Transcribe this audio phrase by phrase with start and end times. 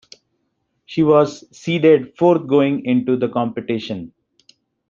[0.87, 4.15] She was seeded fourth going into the competition.